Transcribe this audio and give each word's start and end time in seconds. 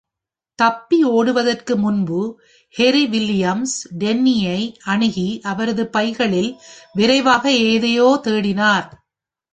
தப்பி 0.59 1.03
ஓடுவதற்கு 1.03 1.73
முன்பு, 1.77 2.21
carry 2.75 3.03
Williams 3.07 3.75
டென்னியை 3.99 4.59
அணுகி, 4.85 5.39
அவரது 5.43 5.85
பைகளில் 5.87 6.51
விரைவாக 6.93 7.51
எதையோ 7.51 8.19
தேடினார். 8.23 8.87